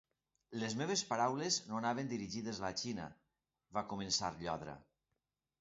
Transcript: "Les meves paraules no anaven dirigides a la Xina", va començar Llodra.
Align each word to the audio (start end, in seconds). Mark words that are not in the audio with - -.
"Les 0.61 0.75
meves 0.79 1.03
paraules 1.09 1.59
no 1.67 1.77
anaven 1.81 2.09
dirigides 2.13 2.63
a 2.63 2.65
la 2.65 2.73
Xina", 2.85 3.05
va 3.79 3.85
començar 3.93 4.37
Llodra. 4.41 4.79